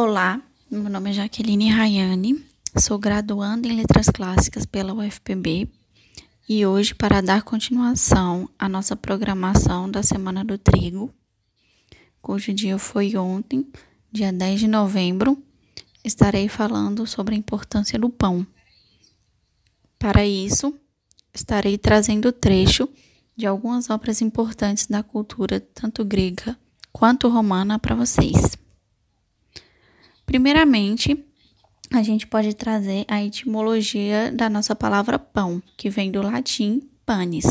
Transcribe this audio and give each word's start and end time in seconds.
Olá, 0.00 0.40
meu 0.70 0.88
nome 0.88 1.10
é 1.10 1.12
Jaqueline 1.12 1.70
Rayane, 1.70 2.46
sou 2.76 2.96
graduanda 3.00 3.66
em 3.66 3.74
Letras 3.74 4.06
Clássicas 4.08 4.64
pela 4.64 4.94
UFPB 4.94 5.68
e 6.48 6.64
hoje, 6.64 6.94
para 6.94 7.20
dar 7.20 7.42
continuação 7.42 8.48
à 8.56 8.68
nossa 8.68 8.94
programação 8.94 9.90
da 9.90 10.00
Semana 10.04 10.44
do 10.44 10.56
Trigo, 10.56 11.12
cujo 12.22 12.54
dia 12.54 12.78
foi 12.78 13.16
ontem, 13.16 13.66
dia 14.12 14.32
10 14.32 14.60
de 14.60 14.68
novembro, 14.68 15.36
estarei 16.04 16.48
falando 16.48 17.04
sobre 17.04 17.34
a 17.34 17.38
importância 17.38 17.98
do 17.98 18.08
pão. 18.08 18.46
Para 19.98 20.24
isso, 20.24 20.78
estarei 21.34 21.76
trazendo 21.76 22.30
trecho 22.30 22.88
de 23.36 23.48
algumas 23.48 23.90
obras 23.90 24.22
importantes 24.22 24.86
da 24.86 25.02
cultura, 25.02 25.58
tanto 25.58 26.04
grega 26.04 26.56
quanto 26.92 27.28
romana, 27.28 27.80
para 27.80 27.96
vocês. 27.96 28.56
Primeiramente, 30.28 31.24
a 31.90 32.02
gente 32.02 32.26
pode 32.26 32.52
trazer 32.52 33.06
a 33.08 33.24
etimologia 33.24 34.30
da 34.30 34.50
nossa 34.50 34.76
palavra 34.76 35.18
pão, 35.18 35.62
que 35.74 35.88
vem 35.88 36.10
do 36.10 36.20
latim 36.20 36.82
panis. 37.06 37.46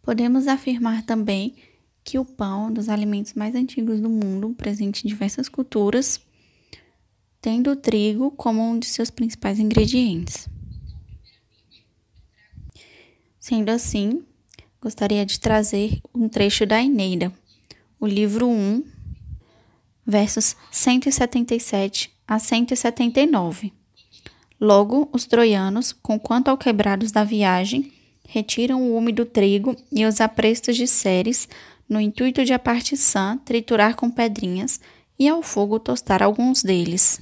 Podemos 0.00 0.46
afirmar 0.46 1.02
também 1.02 1.56
que 2.04 2.16
o 2.16 2.24
pão, 2.24 2.72
dos 2.72 2.88
alimentos 2.88 3.34
mais 3.34 3.56
antigos 3.56 4.00
do 4.00 4.08
mundo, 4.08 4.54
presente 4.56 5.04
em 5.04 5.08
diversas 5.08 5.48
culturas, 5.48 6.20
tendo 7.42 7.72
o 7.72 7.76
trigo 7.76 8.30
como 8.30 8.62
um 8.62 8.78
de 8.78 8.86
seus 8.86 9.10
principais 9.10 9.58
ingredientes. 9.58 10.48
Sendo 13.40 13.70
assim, 13.70 14.22
gostaria 14.80 15.26
de 15.26 15.40
trazer 15.40 16.00
um 16.14 16.28
trecho 16.28 16.64
da 16.64 16.80
Eneida, 16.80 17.32
o 17.98 18.06
livro 18.06 18.46
1, 18.46 18.97
versos 20.08 20.56
177 20.72 22.10
a 22.26 22.38
179. 22.38 23.74
Logo, 24.58 25.06
os 25.12 25.26
troianos, 25.26 25.92
conquanto 25.92 26.48
ao 26.48 26.56
quebrados 26.56 27.12
da 27.12 27.22
viagem, 27.22 27.92
retiram 28.26 28.82
o 28.82 28.96
úmido 28.96 29.26
trigo 29.26 29.76
e 29.92 30.06
os 30.06 30.20
aprestos 30.22 30.76
de 30.76 30.86
séries, 30.86 31.46
no 31.86 32.00
intuito 32.00 32.44
de 32.44 32.54
a 32.54 32.58
parte 32.58 32.96
sã 32.96 33.36
triturar 33.44 33.96
com 33.96 34.10
pedrinhas 34.10 34.80
e 35.18 35.28
ao 35.28 35.42
fogo 35.42 35.78
tostar 35.78 36.22
alguns 36.22 36.62
deles. 36.62 37.20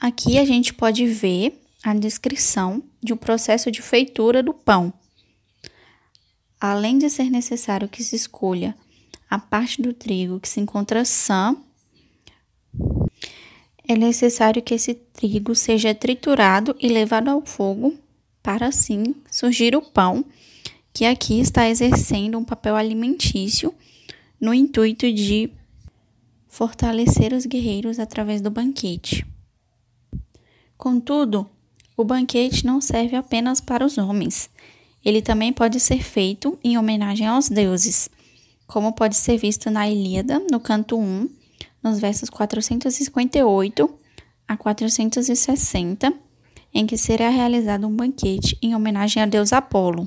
Aqui 0.00 0.38
a 0.38 0.44
gente 0.44 0.74
pode 0.74 1.06
ver 1.06 1.60
a 1.82 1.94
descrição 1.94 2.82
de 3.02 3.12
um 3.12 3.16
processo 3.16 3.70
de 3.70 3.80
feitura 3.80 4.42
do 4.42 4.52
pão. 4.52 4.92
Além 6.60 6.98
de 6.98 7.08
ser 7.08 7.30
necessário 7.30 7.88
que 7.88 8.02
se 8.02 8.16
escolha 8.16 8.76
a 9.30 9.38
parte 9.38 9.80
do 9.80 9.92
trigo 9.92 10.40
que 10.40 10.48
se 10.48 10.58
encontra 10.58 11.04
sã, 11.04 11.56
é 13.86 13.96
necessário 13.96 14.60
que 14.60 14.74
esse 14.74 14.94
trigo 14.94 15.54
seja 15.54 15.94
triturado 15.94 16.74
e 16.80 16.88
levado 16.88 17.28
ao 17.28 17.46
fogo 17.46 17.96
para 18.42 18.66
assim 18.66 19.14
surgir 19.30 19.76
o 19.76 19.82
pão, 19.82 20.24
que 20.92 21.04
aqui 21.04 21.38
está 21.38 21.68
exercendo 21.68 22.36
um 22.36 22.44
papel 22.44 22.74
alimentício 22.74 23.72
no 24.40 24.52
intuito 24.52 25.10
de 25.12 25.50
fortalecer 26.48 27.32
os 27.32 27.46
guerreiros 27.46 28.00
através 28.00 28.40
do 28.40 28.50
banquete. 28.50 29.24
Contudo, 30.76 31.48
o 31.96 32.02
banquete 32.02 32.66
não 32.66 32.80
serve 32.80 33.14
apenas 33.14 33.60
para 33.60 33.84
os 33.84 33.98
homens. 33.98 34.50
Ele 35.04 35.22
também 35.22 35.52
pode 35.52 35.78
ser 35.78 36.02
feito 36.02 36.58
em 36.64 36.76
homenagem 36.76 37.26
aos 37.26 37.48
deuses 37.48 38.10
como 38.70 38.92
pode 38.92 39.16
ser 39.16 39.36
visto 39.36 39.68
na 39.68 39.88
Ilíada, 39.90 40.40
no 40.48 40.60
canto 40.60 40.96
1, 40.96 41.28
nos 41.82 41.98
versos 41.98 42.30
458 42.30 43.98
a 44.46 44.56
460, 44.56 46.12
em 46.72 46.86
que 46.86 46.96
será 46.96 47.28
realizado 47.30 47.88
um 47.88 47.94
banquete 47.94 48.56
em 48.62 48.74
homenagem 48.76 49.20
a 49.20 49.26
Deus 49.26 49.52
Apolo. 49.52 50.06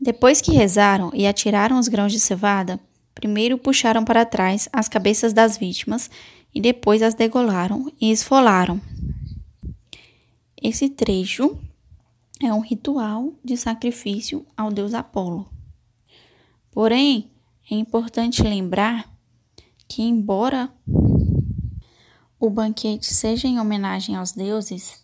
Depois 0.00 0.40
que 0.40 0.50
rezaram 0.50 1.12
e 1.14 1.24
atiraram 1.24 1.78
os 1.78 1.86
grãos 1.86 2.10
de 2.10 2.18
cevada, 2.18 2.80
primeiro 3.14 3.56
puxaram 3.56 4.04
para 4.04 4.26
trás 4.26 4.68
as 4.72 4.88
cabeças 4.88 5.32
das 5.32 5.56
vítimas 5.56 6.10
e 6.52 6.60
depois 6.60 7.00
as 7.00 7.14
degolaram 7.14 7.92
e 8.00 8.10
esfolaram. 8.10 8.80
Esse 10.60 10.88
trecho 10.88 11.56
é 12.42 12.52
um 12.52 12.60
ritual 12.60 13.32
de 13.44 13.56
sacrifício 13.56 14.44
ao 14.56 14.72
deus 14.72 14.94
Apolo. 14.94 15.57
Porém, 16.70 17.30
é 17.70 17.74
importante 17.74 18.42
lembrar 18.42 19.10
que, 19.86 20.02
embora 20.02 20.72
o 22.38 22.48
banquete 22.50 23.12
seja 23.12 23.48
em 23.48 23.58
homenagem 23.58 24.14
aos 24.14 24.32
deuses, 24.32 25.02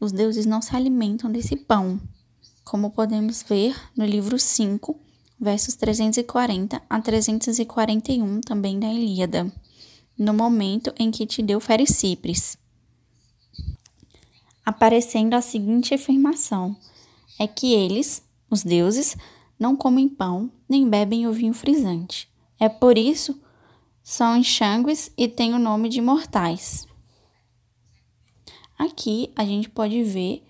os 0.00 0.12
deuses 0.12 0.46
não 0.46 0.60
se 0.60 0.76
alimentam 0.76 1.30
desse 1.30 1.56
pão, 1.56 2.00
como 2.64 2.90
podemos 2.90 3.42
ver 3.42 3.74
no 3.96 4.04
livro 4.04 4.38
5, 4.38 4.98
versos 5.40 5.74
340 5.74 6.82
a 6.88 7.00
341 7.00 8.40
também 8.40 8.78
da 8.78 8.92
Ilíada, 8.92 9.50
no 10.16 10.34
momento 10.34 10.92
em 10.98 11.10
que 11.10 11.26
te 11.26 11.42
deu 11.42 11.60
Fericipres. 11.60 12.58
Aparecendo 14.64 15.34
a 15.34 15.40
seguinte 15.40 15.94
afirmação: 15.94 16.76
é 17.38 17.46
que 17.46 17.72
eles, 17.72 18.22
os 18.50 18.62
deuses, 18.62 19.16
não 19.58 19.74
comem 19.74 20.08
pão, 20.08 20.50
nem 20.68 20.88
bebem 20.88 21.26
o 21.26 21.32
vinho 21.32 21.54
frisante. 21.54 22.28
É 22.58 22.68
por 22.68 22.98
isso 22.98 23.40
são 24.02 24.36
enxangues 24.36 25.12
e 25.16 25.28
têm 25.28 25.54
o 25.54 25.58
nome 25.58 25.88
de 25.88 26.00
mortais. 26.00 26.86
Aqui 28.78 29.32
a 29.36 29.44
gente 29.44 29.68
pode 29.68 30.02
ver 30.02 30.44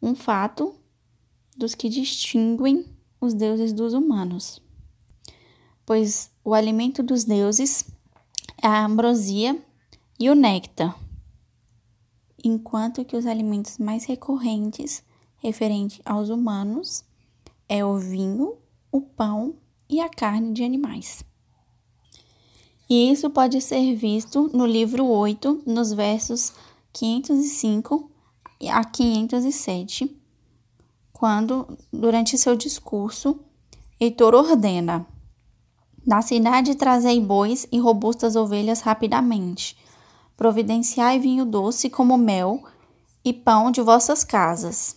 um 0.00 0.14
fato 0.14 0.74
dos 1.56 1.74
que 1.74 1.88
distinguem 1.88 2.86
os 3.20 3.34
deuses 3.34 3.72
dos 3.72 3.94
humanos, 3.94 4.62
pois 5.84 6.30
o 6.44 6.54
alimento 6.54 7.02
dos 7.02 7.24
deuses 7.24 7.84
é 8.62 8.66
a 8.66 8.84
ambrosia 8.84 9.60
e 10.18 10.30
o 10.30 10.34
néctar, 10.34 10.98
enquanto 12.44 13.04
que 13.04 13.16
os 13.16 13.26
alimentos 13.26 13.78
mais 13.78 14.04
recorrentes 14.04 15.02
referentes 15.38 16.00
aos 16.04 16.28
humanos 16.28 17.04
é 17.68 17.84
o 17.84 17.96
vinho, 17.98 18.56
o 18.90 19.00
pão 19.00 19.54
e 19.88 20.00
a 20.00 20.08
carne 20.08 20.52
de 20.52 20.64
animais. 20.64 21.24
E 22.88 23.10
isso 23.10 23.30
pode 23.30 23.60
ser 23.60 23.94
visto 23.94 24.50
no 24.52 24.66
livro 24.66 25.06
8, 25.06 25.62
nos 25.66 25.92
versos 25.92 26.52
505 26.92 28.10
a 28.68 28.84
507, 28.84 30.20
quando, 31.12 31.78
durante 31.92 32.36
seu 32.36 32.56
discurso, 32.56 33.38
Heitor 34.00 34.34
ordena: 34.34 35.06
Da 36.06 36.20
cidade 36.20 36.74
trazei 36.74 37.20
bois 37.20 37.66
e 37.70 37.78
robustas 37.78 38.34
ovelhas 38.34 38.80
rapidamente. 38.80 39.76
Providenciai 40.36 41.18
vinho 41.18 41.44
doce 41.44 41.90
como 41.90 42.16
mel 42.16 42.64
e 43.24 43.32
pão 43.32 43.70
de 43.70 43.82
vossas 43.82 44.24
casas. 44.24 44.96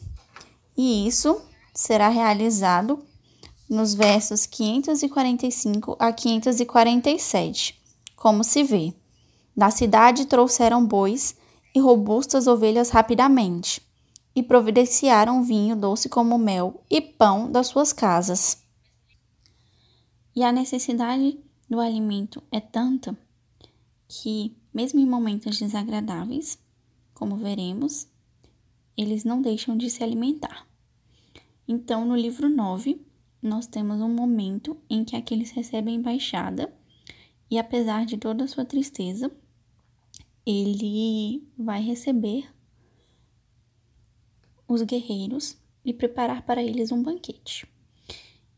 E 0.75 1.05
isso 1.05 1.41
será 1.73 2.07
realizado 2.07 3.03
nos 3.73 3.93
versos 3.93 4.45
545 4.45 5.95
a 5.99 6.13
547, 6.13 7.81
como 8.15 8.43
se 8.43 8.63
vê. 8.63 8.93
Da 9.55 9.69
cidade 9.69 10.25
trouxeram 10.25 10.85
bois 10.85 11.35
e 11.75 11.79
robustas 11.79 12.47
ovelhas 12.47 12.89
rapidamente, 12.89 13.81
e 14.35 14.41
providenciaram 14.41 15.43
vinho 15.43 15.75
doce 15.75 16.09
como 16.09 16.37
mel 16.37 16.83
e 16.89 17.01
pão 17.01 17.51
das 17.51 17.67
suas 17.67 17.91
casas. 17.93 18.63
E 20.35 20.43
a 20.43 20.51
necessidade 20.51 21.39
do 21.69 21.79
alimento 21.79 22.41
é 22.51 22.59
tanta 22.59 23.17
que, 24.07 24.55
mesmo 24.73 24.99
em 24.99 25.05
momentos 25.05 25.57
desagradáveis, 25.59 26.57
como 27.13 27.37
veremos, 27.37 28.07
eles 28.97 29.23
não 29.23 29.41
deixam 29.41 29.77
de 29.77 29.89
se 29.89 30.03
alimentar. 30.03 30.67
Então, 31.67 32.05
no 32.05 32.15
livro 32.15 32.49
9, 32.49 32.99
nós 33.43 33.67
temos 33.67 33.99
um 33.99 34.09
momento 34.09 34.77
em 34.89 35.03
que 35.03 35.17
Aquiles 35.17 35.51
recebe 35.51 35.91
a 35.91 35.93
embaixada 35.93 36.73
e, 37.51 37.59
apesar 37.59 38.05
de 38.05 38.17
toda 38.17 38.45
a 38.45 38.47
sua 38.47 38.63
tristeza, 38.63 39.29
ele 40.45 41.45
vai 41.57 41.81
receber 41.81 42.49
os 44.65 44.81
guerreiros 44.81 45.57
e 45.83 45.93
preparar 45.93 46.45
para 46.45 46.63
eles 46.63 46.91
um 46.91 47.03
banquete. 47.03 47.67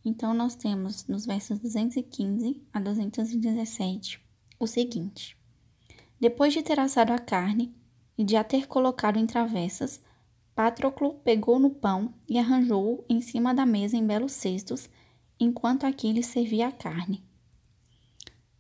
Então, 0.04 0.36
nós 0.36 0.56
temos 0.56 1.08
nos 1.08 1.26
versos 1.26 1.58
215 1.58 2.62
a 2.72 2.80
217 2.80 4.24
o 4.60 4.68
seguinte: 4.68 5.36
Depois 6.20 6.54
de 6.54 6.62
ter 6.62 6.80
assado 6.80 7.12
a 7.12 7.18
carne 7.18 7.76
e 8.16 8.24
de 8.24 8.36
a 8.36 8.44
ter 8.44 8.68
colocado 8.68 9.18
em 9.18 9.26
travessas, 9.26 10.00
Patroclo 10.56 11.16
pegou 11.16 11.60
no 11.60 11.70
pão 11.70 12.14
e 12.30 12.40
arranjou-o 12.40 13.04
em 13.10 13.20
cima 13.20 13.54
da 13.54 13.66
mesa 13.66 13.98
em 13.98 14.08
belos 14.08 14.32
cestos, 14.32 14.90
enquanto 15.38 15.84
Aquiles 15.84 16.28
servia 16.28 16.70
a 16.70 16.72
carne. 16.72 17.22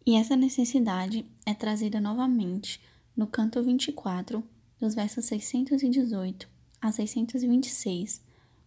E 0.06 0.15
essa 0.18 0.36
necessidade 0.36 1.25
é 1.45 1.53
trazida 1.53 2.01
novamente 2.01 2.81
no 3.15 3.25
canto 3.25 3.63
24, 3.63 4.44
dos 4.77 4.94
versos 4.94 5.24
618 5.25 6.50
a 6.81 6.92
626, 6.92 8.21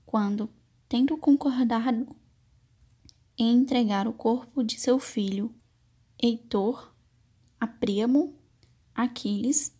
quando, 0.06 0.48
tendo 0.88 1.16
concordado 1.18 2.08
em 3.36 3.54
entregar 3.54 4.08
o 4.08 4.12
corpo 4.12 4.64
de 4.64 4.80
seu 4.80 4.98
filho, 4.98 5.54
Heitor, 6.20 6.92
a 7.60 7.66
Príamo, 7.66 8.34
Aquiles, 8.94 9.76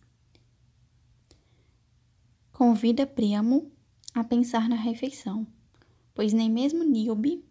convida 2.59 3.07
Príamo 3.07 3.71
a 4.13 4.21
pensar 4.21 4.67
na 4.67 4.75
refeição, 4.75 5.47
pois 6.13 6.33
nem 6.33 6.51
mesmo 6.51 6.83
Níobe, 6.83 7.41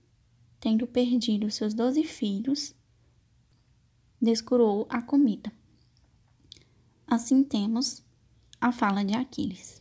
tendo 0.61 0.87
perdido 0.87 1.51
seus 1.51 1.73
doze 1.73 2.05
filhos, 2.05 2.75
descurou 4.21 4.87
a 4.91 5.01
comida. 5.01 5.51
Assim 7.07 7.43
temos 7.43 8.05
a 8.61 8.71
fala 8.71 9.03
de 9.03 9.15
Aquiles. 9.15 9.81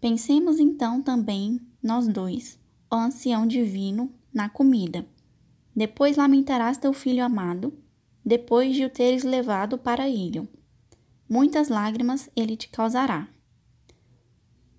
Pensemos 0.00 0.58
então 0.58 1.00
também, 1.00 1.60
nós 1.80 2.08
dois, 2.08 2.58
ó 2.90 2.96
ancião 2.96 3.46
divino, 3.46 4.12
na 4.34 4.48
comida. 4.48 5.06
Depois 5.72 6.16
lamentarás 6.16 6.78
teu 6.78 6.92
filho 6.92 7.24
amado, 7.24 7.72
depois 8.24 8.74
de 8.74 8.86
o 8.86 8.90
teres 8.90 9.22
levado 9.22 9.78
para 9.78 10.08
ilha. 10.08 10.48
Muitas 11.28 11.68
lágrimas 11.68 12.28
ele 12.34 12.56
te 12.56 12.68
causará. 12.68 13.28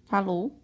Falou, 0.07 0.57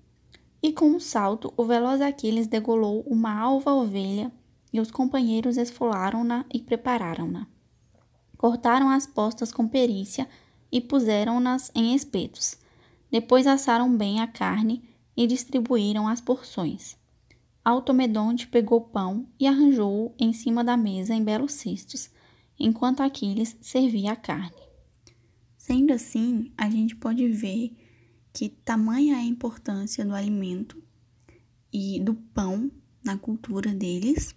e 0.62 0.72
com 0.72 0.86
um 0.86 1.00
salto 1.00 1.54
o 1.58 1.66
veloz 1.66 2.00
Aquiles 2.00 2.48
degolou 2.48 3.02
uma 3.02 3.38
alva 3.38 3.74
ovelha, 3.74 4.32
e 4.72 4.80
os 4.80 4.90
companheiros 4.90 5.58
esfolaram-na 5.58 6.46
e 6.52 6.60
prepararam-na. 6.60 7.46
Cortaram 8.38 8.90
as 8.90 9.06
postas 9.06 9.52
com 9.52 9.68
perícia 9.68 10.28
e 10.72 10.82
puseram-nas 10.82 11.72
em 11.76 11.94
espetos. 11.94 12.58
Depois 13.12 13.46
assaram 13.46 13.96
bem 13.96 14.20
a 14.20 14.28
carne 14.28 14.82
e 15.16 15.28
distribuíram 15.28 16.08
as 16.08 16.20
porções. 16.20 16.98
Automedonte 17.64 18.48
pegou 18.48 18.82
pão 18.82 19.28
e 19.40 19.46
arranjou-o 19.46 20.16
em 20.18 20.34
cima 20.34 20.64
da 20.64 20.76
mesa 20.76 21.14
em 21.14 21.24
belos 21.24 21.54
cestos, 21.54 22.10
enquanto 22.60 23.02
Aquiles 23.02 23.56
servia 23.62 24.14
a 24.14 24.16
carne. 24.16 24.64
Sendo 25.56 25.94
assim, 25.94 26.52
a 26.58 26.70
gente 26.70 26.96
pode 26.96 27.28
ver 27.28 27.72
que 28.34 28.50
tamanha 28.50 29.16
é 29.16 29.20
a 29.20 29.24
importância 29.24 30.04
do 30.04 30.16
alimento 30.16 30.84
e 31.72 32.00
do 32.00 32.16
pão 32.16 32.72
na 33.04 33.16
cultura 33.18 33.72
deles, 33.74 34.36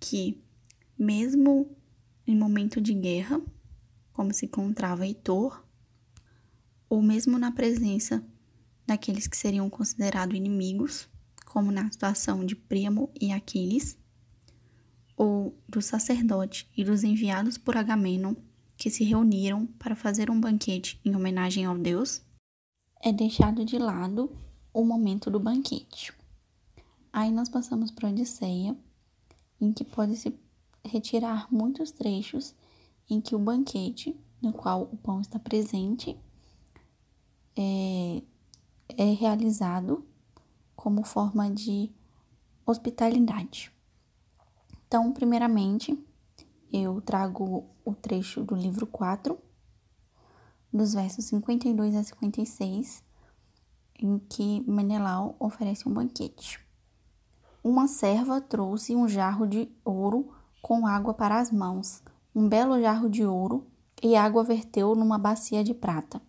que 0.00 0.42
mesmo 0.98 1.70
em 2.26 2.36
momento 2.36 2.80
de 2.80 2.92
guerra, 2.92 3.40
como 4.12 4.34
se 4.34 4.46
encontrava 4.46 5.06
Heitor, 5.06 5.64
ou 6.88 7.00
mesmo 7.00 7.38
na 7.38 7.52
presença 7.52 8.24
daqueles 8.86 9.26
que 9.26 9.36
seriam 9.36 9.70
considerados 9.70 10.36
inimigos, 10.36 11.08
como 11.46 11.70
na 11.70 11.90
situação 11.90 12.44
de 12.44 12.56
Príamo 12.56 13.10
e 13.20 13.32
Aquiles, 13.32 13.96
ou 15.16 15.56
do 15.68 15.80
sacerdote 15.80 16.68
e 16.76 16.84
dos 16.84 17.04
enviados 17.04 17.56
por 17.56 17.76
Agamenon 17.76 18.34
que 18.76 18.90
se 18.90 19.04
reuniram 19.04 19.66
para 19.66 19.94
fazer 19.94 20.30
um 20.30 20.40
banquete 20.40 21.00
em 21.04 21.14
homenagem 21.14 21.64
ao 21.64 21.78
deus, 21.78 22.22
é 23.02 23.12
deixado 23.12 23.64
de 23.64 23.78
lado 23.78 24.30
o 24.72 24.84
momento 24.84 25.28
do 25.28 25.40
banquete. 25.40 26.14
Aí 27.12 27.32
nós 27.32 27.48
passamos 27.48 27.90
para 27.90 28.08
a 28.08 28.12
Odisseia, 28.12 28.76
em 29.60 29.72
que 29.72 29.84
pode 29.84 30.16
se 30.16 30.32
retirar 30.84 31.52
muitos 31.52 31.90
trechos 31.90 32.54
em 33.10 33.20
que 33.20 33.34
o 33.34 33.40
banquete, 33.40 34.16
no 34.40 34.52
qual 34.52 34.82
o 34.82 34.96
pão 34.96 35.20
está 35.20 35.38
presente, 35.38 36.16
é, 37.56 38.22
é 38.96 39.12
realizado 39.12 40.06
como 40.76 41.04
forma 41.04 41.50
de 41.50 41.90
hospitalidade. 42.64 43.72
Então, 44.86 45.12
primeiramente, 45.12 45.98
eu 46.72 47.00
trago 47.00 47.66
o 47.84 47.94
trecho 47.94 48.44
do 48.44 48.54
livro 48.54 48.86
4, 48.86 49.36
dos 50.72 50.94
versos 50.94 51.26
52 51.26 51.94
a 51.94 52.02
56, 52.02 53.02
em 54.00 54.18
que 54.18 54.64
Menelau 54.68 55.36
oferece 55.38 55.88
um 55.88 55.92
banquete. 55.92 56.58
Uma 57.62 57.86
serva 57.86 58.40
trouxe 58.40 58.96
um 58.96 59.06
jarro 59.06 59.46
de 59.46 59.70
ouro 59.84 60.32
com 60.60 60.86
água 60.86 61.14
para 61.14 61.38
as 61.38 61.50
mãos, 61.50 62.02
um 62.34 62.48
belo 62.48 62.80
jarro 62.80 63.08
de 63.08 63.24
ouro, 63.24 63.66
e 64.02 64.16
água 64.16 64.42
verteu 64.42 64.94
numa 64.96 65.18
bacia 65.18 65.62
de 65.62 65.72
prata. 65.72 66.20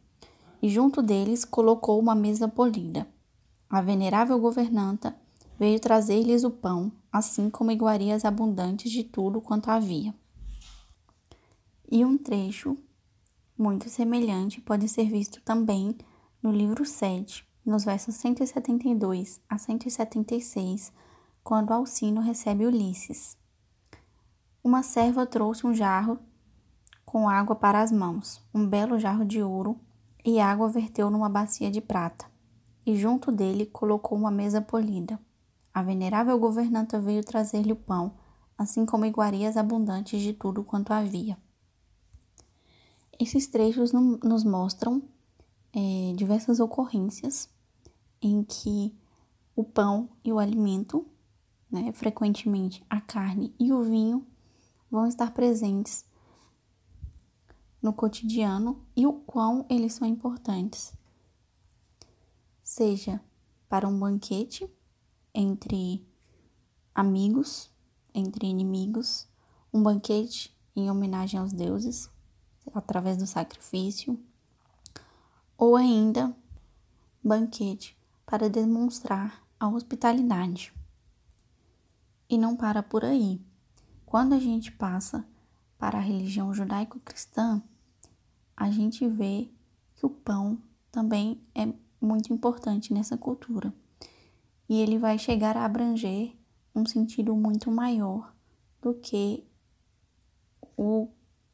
E 0.61 0.69
junto 0.69 1.01
deles 1.01 1.43
colocou 1.43 1.99
uma 1.99 2.13
mesa 2.13 2.47
polida. 2.47 3.07
A 3.67 3.81
venerável 3.81 4.39
governanta 4.39 5.15
veio 5.57 5.79
trazer-lhes 5.79 6.43
o 6.43 6.51
pão, 6.51 6.91
assim 7.11 7.49
como 7.49 7.71
iguarias 7.71 8.25
abundantes 8.25 8.91
de 8.91 9.03
tudo 9.03 9.41
quanto 9.41 9.69
havia. 9.69 10.13
E 11.91 12.05
um 12.05 12.17
trecho 12.17 12.77
muito 13.63 13.89
semelhante 13.89 14.59
pode 14.59 14.89
ser 14.89 15.05
visto 15.05 15.41
também 15.41 15.95
no 16.41 16.51
livro 16.51 16.85
7, 16.85 17.47
nos 17.65 17.85
versos 17.85 18.15
172 18.15 19.39
a 19.47 19.57
176, 19.57 20.91
quando 21.41 21.71
Alcino 21.71 22.19
recebe 22.19 22.65
Ulisses. 22.65 23.37
Uma 24.61 24.83
serva 24.83 25.25
trouxe 25.25 25.65
um 25.65 25.73
jarro 25.73 26.19
com 27.05 27.29
água 27.29 27.55
para 27.55 27.81
as 27.81 27.89
mãos, 27.89 28.43
um 28.53 28.67
belo 28.67 28.99
jarro 28.99 29.23
de 29.23 29.41
ouro, 29.41 29.79
e 30.25 30.41
água 30.41 30.67
verteu 30.67 31.09
numa 31.09 31.29
bacia 31.29 31.71
de 31.71 31.79
prata, 31.79 32.25
e 32.85 32.97
junto 32.97 33.31
dele 33.31 33.65
colocou 33.65 34.17
uma 34.17 34.31
mesa 34.31 34.61
polida. 34.61 35.17
A 35.73 35.81
venerável 35.81 36.37
governanta 36.37 36.99
veio 36.99 37.23
trazer-lhe 37.23 37.71
o 37.71 37.77
pão, 37.77 38.13
assim 38.57 38.85
como 38.85 39.05
iguarias 39.05 39.55
abundantes 39.55 40.21
de 40.21 40.33
tudo 40.33 40.65
quanto 40.65 40.91
havia. 40.91 41.37
Esses 43.23 43.47
trechos 43.47 43.93
nos 43.93 44.43
mostram 44.43 45.01
é, 45.71 46.13
diversas 46.13 46.59
ocorrências 46.59 47.49
em 48.21 48.43
que 48.43 48.93
o 49.55 49.63
pão 49.63 50.09
e 50.25 50.33
o 50.33 50.39
alimento, 50.39 51.07
né, 51.71 51.93
frequentemente 51.93 52.85
a 52.89 52.99
carne 52.99 53.55
e 53.57 53.71
o 53.71 53.81
vinho, 53.81 54.27
vão 54.91 55.07
estar 55.07 55.31
presentes 55.31 56.03
no 57.81 57.93
cotidiano 57.93 58.85
e 58.93 59.07
o 59.07 59.13
quão 59.13 59.65
eles 59.69 59.93
são 59.93 60.05
importantes. 60.05 60.93
Seja 62.61 63.21
para 63.69 63.87
um 63.87 63.97
banquete 63.97 64.69
entre 65.33 66.05
amigos, 66.93 67.71
entre 68.13 68.47
inimigos, 68.47 69.25
um 69.73 69.81
banquete 69.81 70.53
em 70.75 70.91
homenagem 70.91 71.39
aos 71.39 71.53
deuses, 71.53 72.11
através 72.73 73.17
do 73.17 73.25
sacrifício, 73.25 74.19
ou 75.57 75.75
ainda 75.75 76.35
banquete 77.23 77.97
para 78.25 78.49
demonstrar 78.49 79.43
a 79.59 79.67
hospitalidade. 79.67 80.73
E 82.29 82.37
não 82.37 82.55
para 82.55 82.83
por 82.83 83.03
aí. 83.05 83.41
Quando 84.05 84.33
a 84.33 84.39
gente 84.39 84.71
passa 84.71 85.25
para 85.77 85.97
a 85.97 86.01
religião 86.01 86.53
judaico-cristã, 86.53 87.61
a 88.55 88.69
gente 88.69 89.07
vê 89.07 89.49
que 89.95 90.05
o 90.05 90.09
pão 90.09 90.57
também 90.91 91.41
é 91.55 91.73
muito 91.99 92.33
importante 92.33 92.93
nessa 92.93 93.17
cultura. 93.17 93.73
E 94.67 94.79
ele 94.79 94.97
vai 94.97 95.17
chegar 95.17 95.57
a 95.57 95.65
abranger 95.65 96.35
um 96.75 96.85
sentido 96.85 97.35
muito 97.35 97.71
maior 97.71 98.33
do 98.81 98.93
que 98.93 99.45
o 100.77 101.07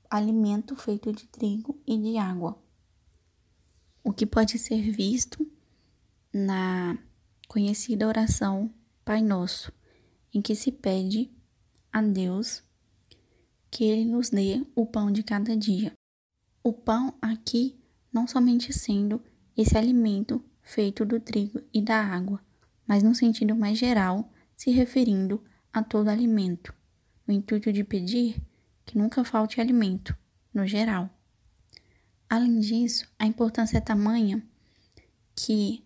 alimento 0.09 0.75
feito 0.75 1.13
de 1.13 1.27
trigo 1.27 1.79
e 1.85 1.97
de 1.97 2.17
água. 2.17 2.57
O 4.03 4.11
que 4.11 4.25
pode 4.25 4.57
ser 4.57 4.91
visto 4.91 5.47
na 6.33 6.97
conhecida 7.47 8.07
oração 8.07 8.73
Pai 9.05 9.21
Nosso, 9.21 9.71
em 10.33 10.41
que 10.41 10.55
se 10.55 10.71
pede 10.71 11.31
a 11.91 12.01
Deus 12.01 12.63
que 13.69 13.83
Ele 13.83 14.05
nos 14.05 14.29
dê 14.29 14.65
o 14.75 14.85
pão 14.85 15.11
de 15.11 15.21
cada 15.21 15.55
dia. 15.55 15.93
O 16.63 16.73
pão 16.73 17.13
aqui 17.21 17.79
não 18.11 18.27
somente 18.27 18.73
sendo 18.73 19.21
esse 19.55 19.77
alimento 19.77 20.43
feito 20.61 21.05
do 21.05 21.19
trigo 21.19 21.61
e 21.73 21.81
da 21.81 22.01
água, 22.01 22.43
mas 22.87 23.03
no 23.03 23.13
sentido 23.13 23.55
mais 23.55 23.77
geral, 23.77 24.31
se 24.55 24.71
referindo 24.71 25.43
a 25.71 25.83
todo 25.83 26.09
alimento, 26.09 26.73
no 27.27 27.33
intuito 27.33 27.71
de 27.71 27.83
pedir 27.83 28.41
que 28.89 28.97
nunca 28.97 29.23
falte 29.23 29.61
alimento, 29.61 30.17
no 30.51 30.65
geral. 30.65 31.07
Além 32.27 32.59
disso, 32.59 33.07
a 33.19 33.25
importância 33.27 33.77
é 33.77 33.81
tamanha 33.81 34.43
que 35.35 35.85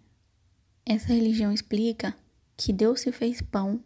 essa 0.85 1.09
religião 1.09 1.51
explica 1.51 2.15
que 2.55 2.71
Deus 2.71 3.01
se 3.01 3.11
fez 3.11 3.41
pão 3.41 3.83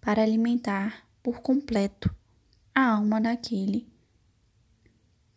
para 0.00 0.22
alimentar 0.22 1.08
por 1.20 1.40
completo 1.40 2.14
a 2.72 2.92
alma 2.92 3.20
daquele 3.20 3.92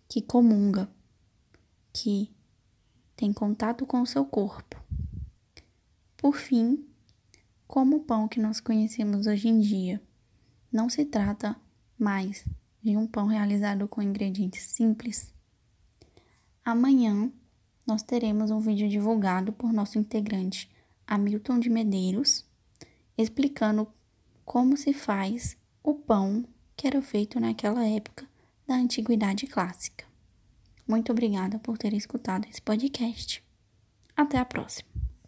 que 0.07 0.21
comunga, 0.21 0.87
que 1.91 2.31
tem 3.15 3.33
contato 3.33 3.87
com 3.87 4.01
o 4.01 4.07
seu 4.07 4.23
corpo. 4.23 4.79
Por 6.15 6.35
fim, 6.35 6.87
como 7.67 7.97
o 7.97 8.03
pão 8.03 8.27
que 8.27 8.39
nós 8.39 8.59
conhecemos 8.59 9.25
hoje 9.25 9.47
em 9.47 9.59
dia 9.59 9.99
não 10.71 10.87
se 10.89 11.03
trata 11.03 11.59
mais 12.01 12.43
de 12.81 12.97
um 12.97 13.05
pão 13.05 13.27
realizado 13.27 13.87
com 13.87 14.01
ingredientes 14.01 14.63
simples, 14.63 15.33
amanhã 16.65 17.31
nós 17.85 18.01
teremos 18.01 18.49
um 18.49 18.59
vídeo 18.59 18.89
divulgado 18.89 19.53
por 19.53 19.71
nosso 19.71 19.99
integrante 19.99 20.69
Hamilton 21.05 21.59
de 21.59 21.69
Medeiros, 21.69 22.45
explicando 23.17 23.87
como 24.43 24.75
se 24.75 24.93
faz 24.93 25.55
o 25.83 25.93
pão 25.93 26.45
que 26.75 26.87
era 26.87 27.01
feito 27.01 27.39
naquela 27.39 27.85
época 27.85 28.27
da 28.67 28.75
antiguidade 28.75 29.45
clássica. 29.45 30.05
Muito 30.87 31.11
obrigada 31.11 31.59
por 31.59 31.77
ter 31.77 31.93
escutado 31.93 32.47
esse 32.49 32.61
podcast. 32.61 33.43
Até 34.15 34.37
a 34.37 34.45
próxima! 34.45 35.10